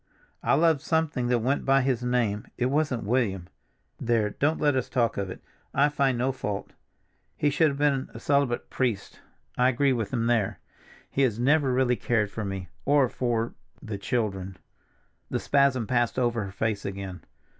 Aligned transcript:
I 0.41 0.55
loved 0.55 0.81
something 0.81 1.27
that 1.27 1.43
went 1.43 1.63
by 1.63 1.83
his 1.83 2.01
name, 2.03 2.47
it 2.57 2.71
wasn't 2.71 3.03
William. 3.03 3.47
There, 3.99 4.31
don't 4.31 4.59
let 4.59 4.75
us 4.75 4.89
talk 4.89 5.15
of 5.15 5.29
it; 5.29 5.43
I 5.75 5.89
find 5.89 6.17
no 6.17 6.31
fault. 6.31 6.73
He 7.37 7.51
should 7.51 7.67
have 7.67 7.77
been 7.77 8.09
a 8.11 8.19
celibate 8.19 8.71
priest; 8.71 9.19
I 9.59 9.69
agree 9.69 9.93
with 9.93 10.11
him 10.11 10.25
there. 10.25 10.59
He 11.11 11.21
has 11.21 11.37
never 11.37 11.71
really 11.71 11.97
cared 11.97 12.31
for 12.31 12.43
me, 12.43 12.67
or 12.83 13.09
for—the 13.09 13.99
children." 13.99 14.57
The 15.29 15.39
spasm 15.39 15.85
passed 15.85 16.17
over 16.17 16.45
her 16.45 16.51
face 16.51 16.83
again. 16.83 17.21